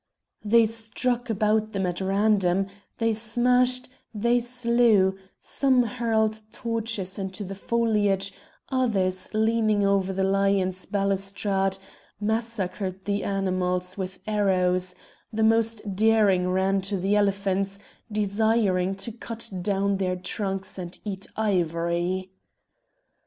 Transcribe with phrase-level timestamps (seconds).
[0.43, 2.65] They struck about them at random,
[2.97, 8.33] they smashed, they slew; some hurled torches into the foliage;
[8.69, 11.77] others, leaning over the lions' balustrade,
[12.19, 14.95] massacred the animals with arrows;
[15.31, 17.77] the most daring ran to the elephants,
[18.11, 22.31] desiring to cut down their trunks and eat ivory.